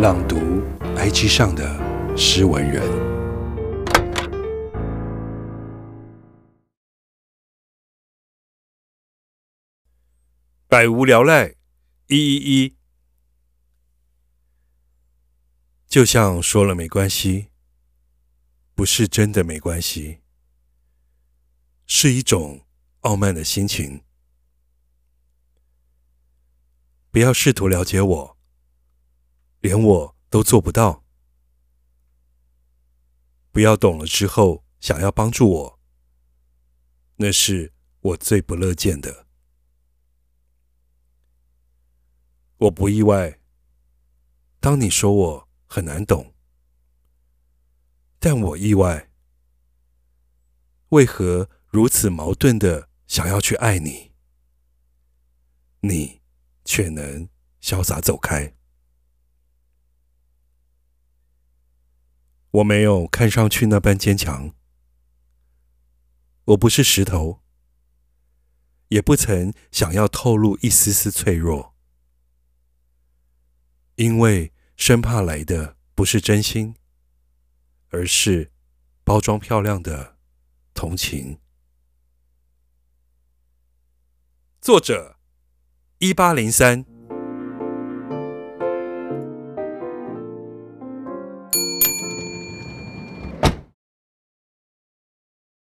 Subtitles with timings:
[0.00, 0.36] 朗读
[0.96, 2.82] IG 上的诗文人，
[10.66, 11.54] 百无聊赖
[12.06, 12.76] 一一一，
[15.86, 17.48] 就像说了没关系，
[18.74, 20.20] 不是真的没关系，
[21.84, 22.64] 是一种
[23.00, 24.02] 傲慢的心情。
[27.10, 28.39] 不要试图了解我，
[29.60, 31.04] 连我都做不到。
[33.52, 35.80] 不要懂了之后想要帮助我，
[37.16, 39.26] 那是我最不乐见的。
[42.58, 43.40] 我不意外，
[44.60, 46.34] 当你说我很难懂，
[48.18, 49.10] 但我意外，
[50.90, 54.12] 为何如此矛盾的想要去爱你？
[55.80, 56.20] 你。
[56.62, 57.28] 却能
[57.60, 58.54] 潇洒走开。
[62.50, 64.52] 我没有看上去那般坚强，
[66.46, 67.42] 我不是石头，
[68.88, 71.76] 也不曾想要透露一丝丝脆弱，
[73.94, 76.74] 因为生怕来的不是真心，
[77.90, 78.50] 而是
[79.04, 80.16] 包装漂亮的
[80.74, 81.38] 同情。
[84.60, 85.18] 作者。
[85.98, 86.89] 一八零三。